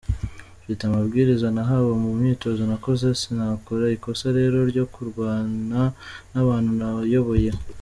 [0.61, 5.79] mfite amabwiriza nahawe mu myitozo nakoze; sinakora ikosa rero ryo kurwana
[6.31, 7.51] n’abantu nayoboye.